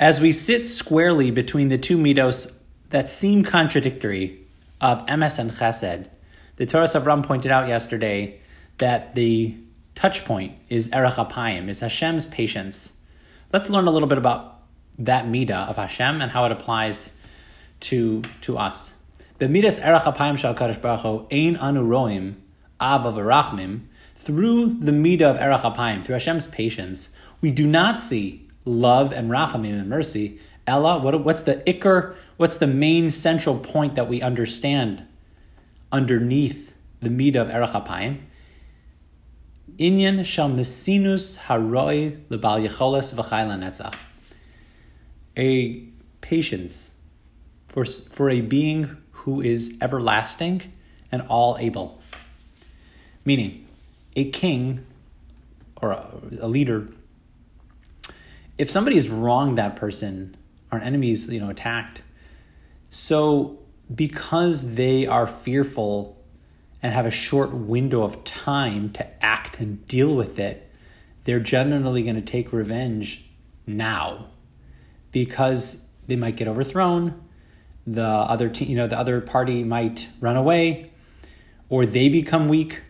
As 0.00 0.18
we 0.18 0.32
sit 0.32 0.66
squarely 0.66 1.30
between 1.30 1.68
the 1.68 1.76
two 1.76 1.98
midos 1.98 2.58
that 2.88 3.10
seem 3.10 3.44
contradictory 3.44 4.46
of 4.80 5.04
emes 5.04 5.38
and 5.38 5.50
chesed, 5.50 6.08
the 6.56 6.64
Toras 6.64 6.98
Avrohom 6.98 7.22
pointed 7.22 7.50
out 7.50 7.68
yesterday 7.68 8.40
that 8.78 9.14
the 9.14 9.54
touch 9.94 10.24
point 10.24 10.56
is 10.70 10.88
erech 10.88 11.16
apayim, 11.16 11.68
is 11.68 11.80
Hashem's 11.80 12.24
patience. 12.24 12.98
Let's 13.52 13.68
learn 13.68 13.86
a 13.88 13.90
little 13.90 14.08
bit 14.08 14.16
about 14.16 14.62
that 15.00 15.26
midah 15.26 15.68
of 15.68 15.76
Hashem 15.76 16.22
and 16.22 16.32
how 16.32 16.46
it 16.46 16.52
applies 16.52 17.20
to 17.80 18.22
to 18.40 18.56
us. 18.56 19.04
The 19.36 19.50
midas 19.50 19.80
erech 19.80 20.04
apayim 20.04 20.38
shal 20.38 20.54
kadosh 20.54 20.80
baruch 20.80 21.00
hu 21.00 21.26
ein 21.30 21.58
anu 21.58 21.86
roim. 21.86 22.36
Through 24.16 24.78
the 24.80 24.92
midah 24.92 25.32
of 25.32 25.36
erech 25.36 25.60
apayim, 25.60 26.02
through 26.02 26.14
Hashem's 26.14 26.46
patience, 26.46 27.10
we 27.42 27.52
do 27.52 27.66
not 27.66 28.00
see 28.00 28.46
love 28.64 29.12
and 29.12 29.30
rachamim 29.30 29.78
and 29.80 29.88
mercy. 29.88 30.40
Ella, 30.66 30.98
what, 31.00 31.24
what's 31.24 31.42
the 31.42 31.56
ikar? 31.66 32.14
What's 32.36 32.58
the 32.58 32.66
main 32.66 33.10
central 33.10 33.58
point 33.58 33.94
that 33.96 34.08
we 34.08 34.22
understand 34.22 35.04
underneath 35.90 36.76
the 37.00 37.08
midah 37.08 37.36
of 37.36 37.50
erech 37.50 37.70
apayim? 37.70 38.18
Inyan 39.76 40.24
shal 40.24 40.50
mesinus 40.50 41.38
haroi 41.38 42.20
lebal 42.28 42.66
yecholes 42.66 43.14
v'chayla. 43.14 43.94
A 45.36 45.84
patience 46.20 46.92
for, 47.68 47.84
for 47.84 48.28
a 48.28 48.40
being 48.40 48.96
who 49.12 49.40
is 49.40 49.78
everlasting 49.80 50.72
and 51.10 51.22
all 51.22 51.56
able. 51.58 52.00
Meaning, 53.24 53.66
a 54.16 54.30
king 54.30 54.84
or 55.80 55.92
a, 55.92 56.06
a 56.40 56.48
leader, 56.48 56.88
if 58.60 58.70
somebody 58.70 58.96
has 58.96 59.08
wronged 59.08 59.56
that 59.56 59.76
person, 59.76 60.36
our 60.70 60.78
enemies, 60.78 61.32
you 61.32 61.40
know, 61.40 61.48
attacked, 61.48 62.02
so 62.90 63.58
because 63.92 64.74
they 64.74 65.06
are 65.06 65.26
fearful 65.26 66.22
and 66.82 66.92
have 66.92 67.06
a 67.06 67.10
short 67.10 67.54
window 67.54 68.02
of 68.02 68.22
time 68.22 68.90
to 68.90 69.24
act 69.24 69.60
and 69.60 69.86
deal 69.86 70.14
with 70.14 70.38
it, 70.38 70.70
they're 71.24 71.40
generally 71.40 72.02
going 72.02 72.16
to 72.16 72.20
take 72.20 72.52
revenge 72.52 73.24
now 73.66 74.26
because 75.10 75.88
they 76.06 76.16
might 76.16 76.36
get 76.36 76.46
overthrown, 76.46 77.18
the 77.86 78.04
other 78.04 78.50
te- 78.50 78.66
you 78.66 78.76
know 78.76 78.86
the 78.86 78.98
other 78.98 79.22
party 79.22 79.64
might 79.64 80.06
run 80.20 80.36
away, 80.36 80.92
or 81.70 81.86
they 81.86 82.10
become 82.10 82.46
weak, 82.46 82.82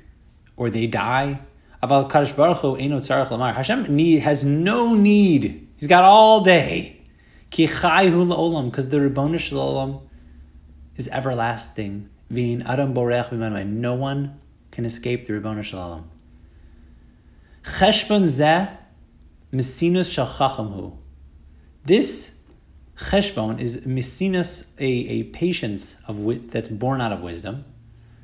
or 0.56 0.68
they 0.68 0.88
die. 0.88 1.40
Aval 1.82 2.10
Kadosh 2.10 2.36
Baruch 2.36 2.58
Hu 2.58 3.34
lamar. 3.34 3.52
Hashem 3.54 3.94
need, 3.94 4.20
has 4.20 4.44
no 4.44 4.94
need. 4.94 5.68
He's 5.76 5.88
got 5.88 6.04
all 6.04 6.42
day. 6.42 7.00
Ki 7.50 7.66
la'olam, 7.66 8.70
because 8.70 8.90
the 8.90 8.98
Ribbono 8.98 9.38
Shel 9.38 9.58
Olam 9.58 10.02
is 10.96 11.08
everlasting. 11.08 12.10
V'in 12.30 12.64
adam 12.64 12.94
borech 12.94 13.66
No 13.66 13.94
one 13.94 14.40
can 14.70 14.84
escape 14.84 15.26
the 15.26 15.32
Ribbono 15.32 15.64
Shel 15.64 15.80
Olam. 15.80 16.04
Cheshbon 17.62 18.24
zeh 18.24 18.76
mesinus 19.52 20.12
shal 20.12 20.26
hu. 20.26 20.98
This 21.84 22.40
cheshbon 22.96 23.60
is 23.60 23.86
mesinas, 23.86 24.78
a, 24.78 24.84
a 24.84 25.22
patience 25.24 25.98
of 26.06 26.50
that's 26.50 26.68
born 26.68 27.00
out 27.00 27.12
of 27.12 27.20
wisdom. 27.20 27.64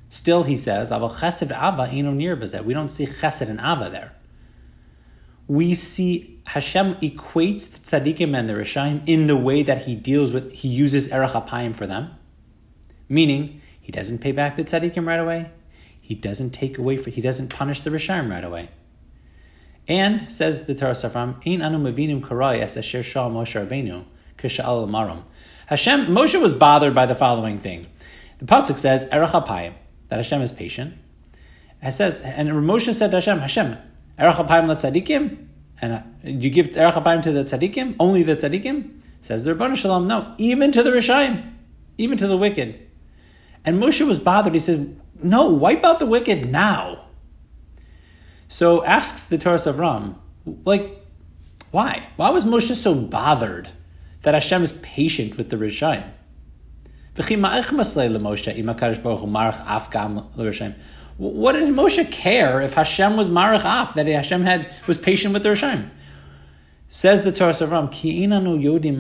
Still, 0.09 0.45
he 0.45 0.57
says, 0.57 0.91
"Aval 0.91 1.13
chesed 1.13 1.51
ava 1.51 1.91
eno 1.93 2.13
near 2.13 2.37
We 2.63 2.75
don't 2.75 2.89
see 2.89 3.07
chesed 3.07 3.49
and 3.49 3.61
ava 3.61 3.91
there. 3.91 4.13
We 5.49 5.75
see 5.75 6.41
Hashem 6.47 6.95
equates 6.97 7.73
the 7.73 8.15
tzaddikim 8.15 8.37
and 8.37 8.49
the 8.49 8.55
rishaim 8.55 9.03
in 9.07 9.27
the 9.27 9.37
way 9.37 9.63
that 9.63 9.85
he 9.87 9.95
deals 9.95 10.33
with. 10.33 10.53
He 10.53 10.69
uses 10.69 11.13
erech 11.13 11.33
apayim 11.33 11.75
for 11.75 11.87
them, 11.87 12.11
meaning 13.09 13.61
he 13.81 13.93
doesn't 13.93 14.19
pay 14.19 14.33
back 14.33 14.57
the 14.57 14.65
tzaddikim 14.65 15.07
right 15.07 15.21
away. 15.21 15.51
He 16.01 16.15
doesn't 16.15 16.51
take 16.51 16.79
away 16.79 16.97
for. 16.97 17.11
He 17.11 17.21
doesn't 17.21 17.49
punish 17.49 17.81
the 17.81 17.91
rishaim 17.91 18.31
right 18.31 18.45
away. 18.45 18.69
And 19.89 20.33
says 20.33 20.67
the 20.67 20.75
Toras 20.75 21.09
Avrohom, 21.09 21.45
"Ein 21.47 21.63
anu 21.63 21.79
mavinim 21.79 22.21
karai 22.21 22.61
es 22.61 22.77
asher 22.77 23.03
shal 23.03 23.31
Moshe 23.31 23.55
Rabbeinu 23.61 24.05
kishal 24.39 24.89
maram." 24.89 25.23
Hashem 25.67 26.07
Moshe 26.07 26.41
was 26.41 26.55
bothered 26.55 26.95
by 26.95 27.07
the 27.07 27.15
following 27.15 27.59
thing. 27.59 27.87
The 28.39 28.45
pasuk 28.45 28.77
says 28.77 29.09
erech 29.13 29.31
apayim 29.31 29.75
that 30.09 30.17
Hashem 30.17 30.43
is 30.43 30.53
patient. 30.53 30.95
It 31.83 31.93
says, 31.93 32.21
and 32.21 32.49
Moshe 32.49 32.93
said 32.95 33.11
to 33.11 33.17
Hashem, 33.17 33.39
Hashem, 33.39 33.77
erech 34.19 34.37
apayim 34.37 34.67
tzaddikim, 34.67 35.47
and 35.81 35.93
uh, 35.93 36.03
you 36.25 36.51
give 36.51 36.77
erech 36.77 36.95
apayim 36.95 37.23
to 37.23 37.33
the 37.33 37.45
tzaddikim? 37.45 37.97
Only 37.99 38.23
the 38.23 38.37
tzaddikim? 38.37 39.01
Says 39.21 39.45
the 39.45 39.55
Rebbeinu 39.55 39.77
Shalom, 39.77 40.07
no, 40.07 40.35
even 40.39 40.73
to 40.73 40.83
the 40.83 40.91
Rishayim, 40.91 41.53
even 41.99 42.17
to 42.19 42.27
the 42.27 42.37
wicked. 42.37 42.81
And 43.65 43.83
Moshe 43.83 44.07
was 44.07 44.19
bothered. 44.19 44.55
He 44.55 44.61
said, 44.61 45.01
no, 45.23 45.51
wipe 45.51 45.85
out 45.85 45.99
the 45.99 46.07
wicked 46.07 46.51
now. 46.51 47.07
So 48.49 48.85
asks 48.85 49.27
the 49.27 49.39
Toras 49.39 49.71
Avrohom, 49.71 50.15
like, 50.65 51.03
why? 51.73 52.07
Why 52.17 52.31
was 52.31 52.45
Moshe 52.45 52.75
so 52.77 52.95
bothered 52.95 53.69
that 54.23 54.35
Hashem 54.35 54.63
is 54.63 54.73
patient 54.83 55.37
with 55.37 55.51
the 55.51 55.57
Rishayim? 55.57 56.09
What 57.17 57.29
did 61.53 61.69
Moshe 61.71 62.11
care 62.11 62.61
if 62.61 62.75
Hashem 62.75 63.17
was 63.17 63.31
marach 63.31 63.65
af, 63.65 63.95
that 63.95 64.07
Hashem 64.07 64.43
had 64.43 64.71
was 64.87 64.99
patient 64.99 65.33
with 65.33 65.43
the 65.43 65.49
Rishayim? 65.51 65.89
Says 66.89 67.23
the 67.23 67.33
Toras 67.33 67.67
Avrohom, 67.67 67.91
Ki 67.91 68.27
inanu 68.27 68.63
yodim 68.63 68.99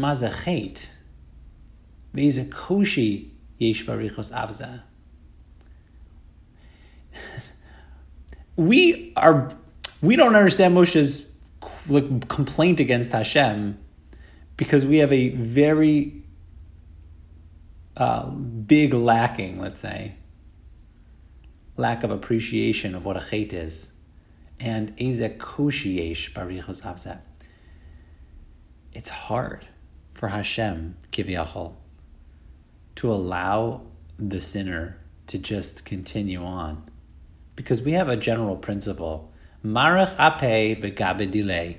koshi 2.48 3.28
yesh 3.58 3.84
barichos 3.84 4.32
avza. 4.32 4.80
we 8.56 9.12
are 9.16 9.52
we 10.00 10.16
don't 10.16 10.34
understand 10.34 10.74
Moshe's 10.74 11.30
complaint 12.28 12.80
against 12.80 13.12
Hashem 13.12 13.78
because 14.56 14.86
we 14.86 14.96
have 14.98 15.12
a 15.12 15.30
very 15.30 16.25
uh, 17.96 18.26
big 18.26 18.92
lacking, 18.92 19.60
let's 19.60 19.80
say, 19.80 20.14
lack 21.76 22.04
of 22.04 22.10
appreciation 22.10 22.94
of 22.94 23.04
what 23.04 23.16
a 23.16 23.20
chait 23.20 23.52
is, 23.52 23.92
and. 24.58 24.92
It's 28.94 29.08
hard 29.10 29.66
for 30.14 30.28
Hashem 30.28 30.96
kiviyachol 31.12 31.74
to 32.96 33.12
allow 33.12 33.82
the 34.18 34.40
sinner 34.40 34.98
to 35.26 35.38
just 35.38 35.84
continue 35.84 36.42
on 36.42 36.82
because 37.56 37.82
we 37.82 37.92
have 37.92 38.08
a 38.08 38.16
general 38.16 38.56
principle. 38.56 39.32
Marach 39.64 40.14
ape 40.18 40.80
v'gabe 40.82 41.30
delay. 41.30 41.78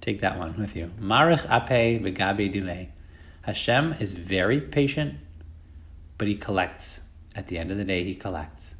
Take 0.00 0.20
that 0.20 0.38
one 0.38 0.58
with 0.58 0.76
you. 0.76 0.90
Marach 1.00 1.44
ape 1.50 2.02
v'gabe 2.02 2.52
delay. 2.52 2.90
Hashem 3.42 3.94
is 3.94 4.12
very 4.12 4.60
patient, 4.60 5.14
but 6.18 6.28
he 6.28 6.34
collects. 6.34 7.00
At 7.34 7.46
the 7.48 7.58
end 7.58 7.70
of 7.70 7.78
the 7.78 7.84
day, 7.84 8.04
he 8.04 8.14
collects. 8.14 8.74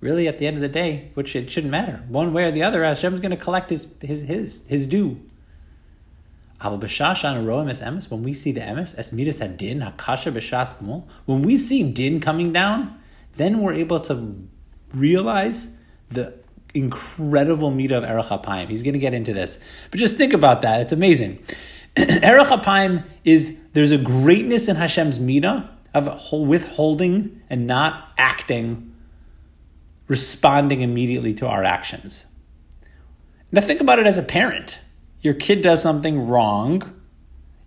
Really, 0.00 0.28
at 0.28 0.38
the 0.38 0.46
end 0.46 0.56
of 0.56 0.62
the 0.62 0.68
day, 0.68 1.10
which 1.14 1.36
it 1.36 1.50
shouldn't 1.50 1.70
matter. 1.70 2.02
One 2.08 2.32
way 2.32 2.44
or 2.44 2.50
the 2.50 2.62
other, 2.62 2.82
Hashem's 2.82 3.20
going 3.20 3.30
to 3.30 3.36
collect 3.36 3.70
his, 3.70 3.86
his, 4.00 4.22
his, 4.22 4.66
his 4.68 4.86
due. 4.86 5.20
When 6.60 6.80
we 6.80 6.88
see 6.88 8.52
the 8.52 8.60
emes, 8.60 9.56
din 9.56 9.80
hakasha 9.80 10.32
b'shas 10.32 11.04
When 11.26 11.42
we 11.42 11.56
see 11.56 11.92
din 11.92 12.20
coming 12.20 12.52
down, 12.52 12.98
then 13.36 13.60
we're 13.60 13.74
able 13.74 14.00
to 14.00 14.48
realize 14.92 15.78
the 16.10 16.34
incredible 16.74 17.70
midah 17.70 17.98
of 17.98 18.04
erech 18.04 18.26
apayim. 18.26 18.68
He's 18.68 18.82
going 18.82 18.94
to 18.94 18.98
get 18.98 19.14
into 19.14 19.32
this, 19.32 19.58
but 19.90 19.98
just 19.98 20.16
think 20.16 20.32
about 20.32 20.62
that. 20.62 20.80
It's 20.82 20.92
amazing. 20.92 21.38
erech 21.96 22.48
apayim 22.48 23.04
is 23.24 23.62
there's 23.72 23.90
a 23.90 23.98
greatness 23.98 24.68
in 24.68 24.76
Hashem's 24.76 25.18
midah 25.18 25.68
of 25.94 26.32
withholding 26.32 27.42
and 27.50 27.66
not 27.66 28.12
acting, 28.18 28.94
responding 30.06 30.82
immediately 30.82 31.34
to 31.34 31.48
our 31.48 31.64
actions. 31.64 32.26
Now 33.50 33.62
think 33.62 33.80
about 33.80 33.98
it 33.98 34.06
as 34.06 34.18
a 34.18 34.22
parent 34.22 34.80
your 35.20 35.34
kid 35.34 35.62
does 35.62 35.82
something 35.82 36.28
wrong, 36.28 36.94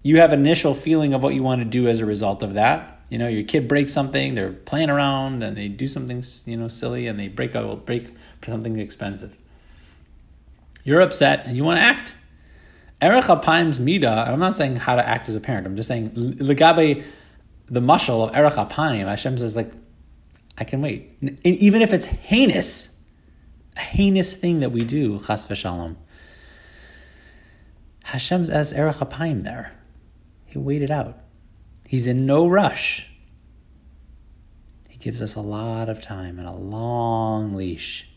you 0.03 0.19
have 0.19 0.33
initial 0.33 0.73
feeling 0.73 1.13
of 1.13 1.21
what 1.21 1.33
you 1.33 1.43
want 1.43 1.61
to 1.61 1.65
do 1.65 1.87
as 1.87 1.99
a 1.99 2.05
result 2.05 2.43
of 2.43 2.55
that. 2.55 3.00
You 3.11 3.17
know, 3.17 3.27
your 3.27 3.43
kid 3.43 3.67
breaks 3.67 3.91
something, 3.91 4.35
they're 4.35 4.53
playing 4.53 4.89
around 4.89 5.43
and 5.43 5.57
they 5.57 5.67
do 5.67 5.85
something, 5.87 6.23
you 6.45 6.55
know, 6.55 6.69
silly 6.69 7.07
and 7.07 7.19
they 7.19 7.27
break 7.27 7.57
out 7.57 7.85
break 7.85 8.07
for 8.41 8.51
something 8.51 8.79
expensive. 8.79 9.37
You're 10.85 11.01
upset 11.01 11.45
and 11.45 11.57
you 11.57 11.65
want 11.65 11.77
to 11.77 11.83
act. 11.83 12.13
Erech 13.01 13.25
Apayim's 13.25 13.81
Mida, 13.81 14.25
I'm 14.29 14.39
not 14.39 14.55
saying 14.55 14.77
how 14.77 14.95
to 14.95 15.05
act 15.05 15.27
as 15.27 15.35
a 15.35 15.41
parent, 15.41 15.67
I'm 15.67 15.75
just 15.75 15.89
saying 15.89 16.11
Legabe, 16.11 17.05
the 17.65 17.81
mushal 17.81 18.29
of 18.29 18.33
Erech 18.33 18.53
Apayim, 18.53 19.05
Hashem 19.07 19.37
says 19.37 19.57
like, 19.57 19.73
I 20.57 20.63
can 20.63 20.81
wait. 20.81 21.17
And 21.21 21.37
even 21.43 21.81
if 21.81 21.91
it's 21.91 22.05
heinous, 22.05 22.97
a 23.75 23.81
heinous 23.81 24.37
thing 24.37 24.61
that 24.61 24.71
we 24.71 24.85
do, 24.85 25.19
chas 25.19 25.47
v'shalom. 25.47 25.97
Hashem's 28.05 28.49
as 28.49 28.71
erech 28.71 28.97
apayim 28.97 29.43
there. 29.43 29.73
He 30.45 30.57
waited 30.57 30.91
out. 30.91 31.20
He's 31.91 32.07
in 32.07 32.25
no 32.25 32.47
rush. 32.47 33.11
He 34.87 34.97
gives 34.97 35.21
us 35.21 35.35
a 35.35 35.41
lot 35.41 35.89
of 35.89 36.01
time 36.01 36.39
and 36.39 36.47
a 36.47 36.53
long 36.53 37.53
leash. 37.53 38.09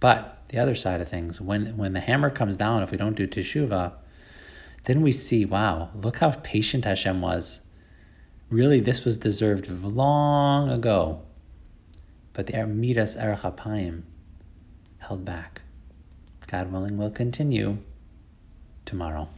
But 0.00 0.42
the 0.48 0.58
other 0.58 0.74
side 0.74 1.00
of 1.00 1.08
things, 1.08 1.40
when 1.40 1.76
when 1.76 1.92
the 1.92 2.00
hammer 2.00 2.30
comes 2.30 2.56
down, 2.56 2.82
if 2.82 2.90
we 2.90 2.96
don't 2.98 3.14
do 3.14 3.28
teshuvah, 3.28 3.92
then 4.86 5.02
we 5.02 5.12
see, 5.12 5.44
wow, 5.44 5.90
look 5.94 6.18
how 6.18 6.32
patient 6.32 6.84
Hashem 6.84 7.20
was. 7.20 7.68
Really, 8.50 8.80
this 8.80 9.04
was 9.04 9.16
deserved 9.16 9.70
long 9.70 10.68
ago. 10.68 11.22
But 12.32 12.48
the 12.48 12.66
Midas 12.66 13.14
Erech 13.14 13.44
held 14.98 15.24
back. 15.24 15.62
God 16.48 16.72
willing, 16.72 16.98
will 16.98 17.12
continue 17.12 17.78
tomorrow. 18.84 19.28